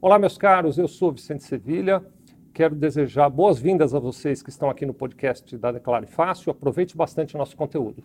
[0.00, 2.00] Olá, meus caros, eu sou Vicente Sevilha.
[2.54, 6.52] Quero desejar boas-vindas a vocês que estão aqui no podcast da Declare Fácil.
[6.52, 8.04] Aproveite bastante o nosso conteúdo.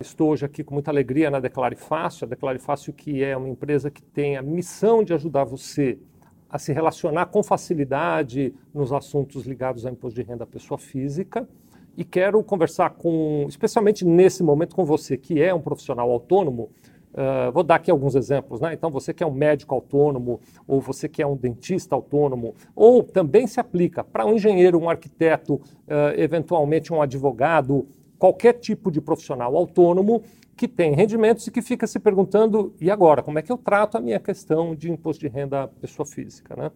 [0.00, 2.24] Estou hoje aqui com muita alegria na Declare Fácil.
[2.24, 6.00] A Declare Fácil que é uma empresa que tem a missão de ajudar você
[6.48, 11.48] a se relacionar com facilidade nos assuntos ligados ao imposto de renda à pessoa física.
[11.96, 16.70] E quero conversar com, especialmente nesse momento, com você que é um profissional autônomo.
[17.12, 18.72] Uh, vou dar aqui alguns exemplos, né?
[18.72, 23.02] Então, você que é um médico autônomo, ou você que é um dentista autônomo, ou
[23.02, 25.60] também se aplica para um engenheiro, um arquiteto, uh,
[26.16, 27.86] eventualmente um advogado,
[28.18, 30.22] qualquer tipo de profissional autônomo
[30.56, 33.22] que tem rendimentos e que fica se perguntando: e agora?
[33.22, 36.54] Como é que eu trato a minha questão de imposto de renda à pessoa física?
[36.54, 36.70] Né?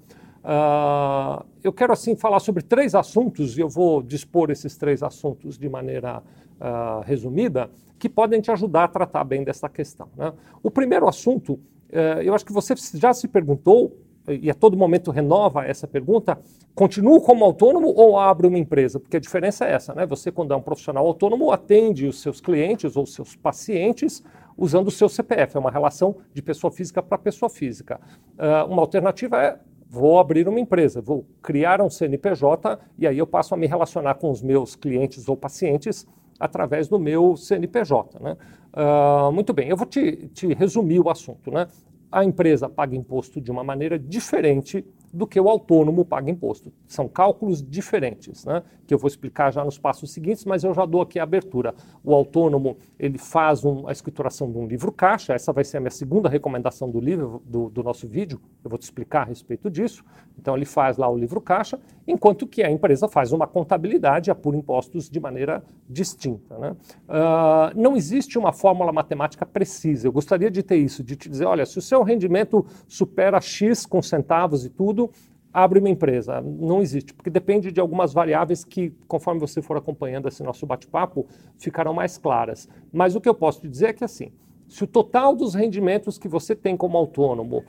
[0.44, 5.56] Uh, eu quero, assim, falar sobre três assuntos e eu vou dispor esses três assuntos
[5.56, 6.22] de maneira
[6.60, 10.08] uh, resumida que podem te ajudar a tratar bem dessa questão.
[10.14, 10.32] Né?
[10.62, 13.96] O primeiro assunto, uh, eu acho que você já se perguntou
[14.28, 16.38] e a todo momento renova essa pergunta,
[16.74, 18.98] continuo como autônomo ou abro uma empresa?
[18.98, 20.06] Porque a diferença é essa, né?
[20.06, 24.22] Você, quando é um profissional autônomo, atende os seus clientes ou seus pacientes
[24.56, 25.56] usando o seu CPF.
[25.56, 28.00] É uma relação de pessoa física para pessoa física.
[28.38, 29.58] Uh, uma alternativa é
[29.95, 34.14] vou abrir uma empresa, vou criar um CNPJ e aí eu passo a me relacionar
[34.14, 36.06] com os meus clientes ou pacientes
[36.39, 38.19] através do meu CNPJ.
[38.20, 38.37] Né?
[38.75, 41.50] Uh, muito bem, eu vou te, te resumir o assunto.
[41.50, 41.69] Né?
[42.15, 46.72] a empresa paga imposto de uma maneira diferente do que o autônomo paga imposto.
[46.86, 48.62] São cálculos diferentes, né?
[48.86, 51.74] que eu vou explicar já nos passos seguintes, mas eu já dou aqui a abertura.
[52.02, 55.80] O autônomo ele faz um, a escrituração de um livro caixa, essa vai ser a
[55.80, 59.70] minha segunda recomendação do livro do, do, nosso vídeo, eu vou te explicar a respeito
[59.70, 60.04] disso.
[60.38, 64.32] Então ele faz lá o livro caixa, enquanto que a empresa faz uma contabilidade e
[64.32, 66.58] apura impostos de maneira distinta.
[66.58, 66.76] Né?
[67.08, 70.08] Uh, não existe uma fórmula matemática precisa.
[70.08, 73.86] Eu gostaria de ter isso, de te dizer, olha, se o seu rendimento supera X
[73.86, 75.03] com centavos e tudo,
[75.52, 76.41] abre uma empresa.
[76.41, 81.27] Não existe, porque depende de algumas variáveis que, conforme você for acompanhando esse nosso bate-papo,
[81.56, 82.69] ficarão mais claras.
[82.92, 84.32] Mas o que eu posso te dizer é que, assim,
[84.69, 87.65] se o total dos rendimentos que você tem como autônomo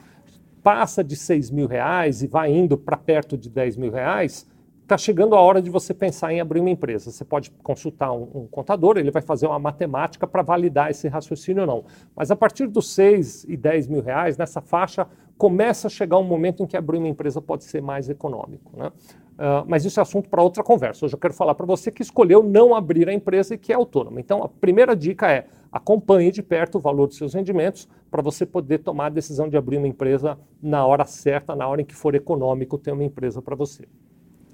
[0.63, 4.47] passa de 6 mil reais e vai indo para perto de 10 mil reais,
[4.85, 7.11] está chegando a hora de você pensar em abrir uma empresa.
[7.11, 11.61] Você pode consultar um, um contador, ele vai fazer uma matemática para validar esse raciocínio
[11.61, 11.85] ou não.
[12.15, 15.07] Mas a partir dos 6 e 10 mil reais, nessa faixa,
[15.37, 18.71] começa a chegar um momento em que abrir uma empresa pode ser mais econômico.
[18.77, 18.87] Né?
[18.87, 21.05] Uh, mas isso é assunto para outra conversa.
[21.05, 23.75] Hoje eu quero falar para você que escolheu não abrir a empresa e que é
[23.75, 24.19] autônomo.
[24.19, 28.45] Então, a primeira dica é acompanhe de perto o valor dos seus rendimentos para você
[28.45, 31.95] poder tomar a decisão de abrir uma empresa na hora certa, na hora em que
[31.95, 33.85] for econômico ter uma empresa para você.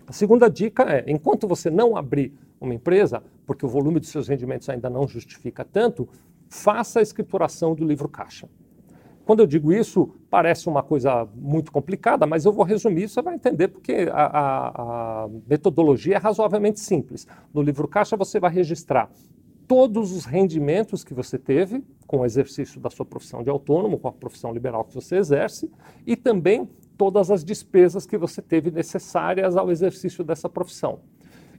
[0.08, 4.28] A segunda dica é: enquanto você não abrir uma empresa, porque o volume dos seus
[4.28, 6.08] rendimentos ainda não justifica tanto,
[6.50, 8.48] faça a escrituração do livro caixa.
[9.26, 13.36] Quando eu digo isso, parece uma coisa muito complicada, mas eu vou resumir, você vai
[13.36, 17.28] entender porque a, a, a metodologia é razoavelmente simples.
[17.54, 19.10] No livro caixa você vai registrar
[19.68, 24.10] todos os rendimentos que você teve com o exercício da sua profissão de autônomo, com
[24.10, 25.72] a profissão liberal que você exerce,
[26.06, 26.68] e também
[27.02, 31.00] todas as despesas que você teve necessárias ao exercício dessa profissão.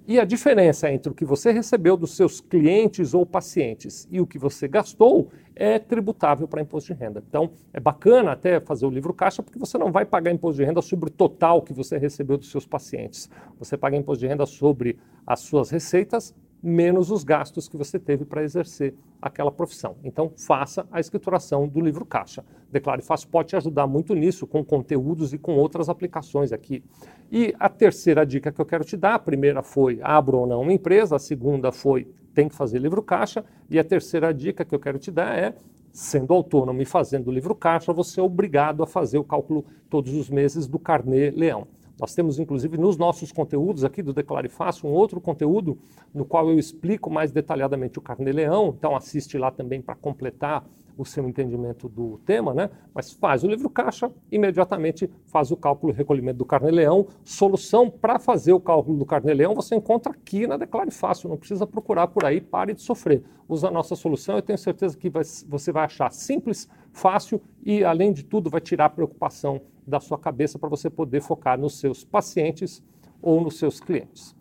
[0.06, 4.26] E a diferença entre o que você recebeu dos seus clientes ou pacientes e o
[4.26, 7.20] que você gastou é tributável para imposto de renda.
[7.28, 10.64] Então, é bacana até fazer o livro caixa, porque você não vai pagar imposto de
[10.64, 13.28] renda sobre o total que você recebeu dos seus pacientes.
[13.58, 16.32] Você paga imposto de renda sobre as suas receitas
[16.62, 19.96] menos os gastos que você teve para exercer aquela profissão.
[20.04, 22.44] Então, faça a escrituração do livro caixa.
[22.72, 26.82] Declare Fácil pode te ajudar muito nisso, com conteúdos e com outras aplicações aqui.
[27.30, 30.62] E a terceira dica que eu quero te dar, a primeira foi abra ou não
[30.62, 34.74] uma empresa, a segunda foi tem que fazer livro caixa, e a terceira dica que
[34.74, 35.54] eu quero te dar é
[35.92, 40.30] sendo autônomo e fazendo livro caixa, você é obrigado a fazer o cálculo todos os
[40.30, 41.66] meses do carnê leão.
[42.00, 45.78] Nós temos, inclusive, nos nossos conteúdos aqui do Declare Fácil, um outro conteúdo
[46.12, 50.64] no qual eu explico mais detalhadamente o Carnê-Leão, então assiste lá também para completar
[50.96, 52.70] o seu entendimento do tema, né?
[52.94, 57.06] Mas faz o livro caixa, imediatamente faz o cálculo e recolhimento do Carnê-Leão.
[57.24, 61.66] Solução para fazer o cálculo do Carnê-Leão você encontra aqui na Declare Fácil, não precisa
[61.66, 63.22] procurar por aí, pare de sofrer.
[63.48, 67.84] Usa a nossa solução, eu tenho certeza que vai, você vai achar simples, fácil e,
[67.84, 71.78] além de tudo, vai tirar a preocupação da sua cabeça para você poder focar nos
[71.78, 72.82] seus pacientes
[73.20, 74.34] ou nos seus clientes.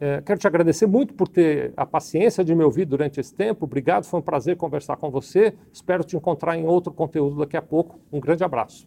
[0.00, 3.64] É, quero te agradecer muito por ter a paciência de me ouvir durante esse tempo.
[3.64, 5.54] Obrigado, foi um prazer conversar com você.
[5.72, 7.98] Espero te encontrar em outro conteúdo daqui a pouco.
[8.12, 8.86] Um grande abraço.